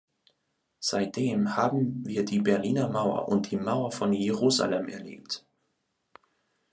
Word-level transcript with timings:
Seitdem 0.79 1.55
haben 1.57 2.03
wir 2.07 2.25
die 2.25 2.39
Berliner 2.39 2.89
Mauer 2.89 3.27
und 3.27 3.51
die 3.51 3.57
Mauer 3.57 3.91
von 3.91 4.11
Jerusalem 4.13 4.87
erlebt. 4.89 5.45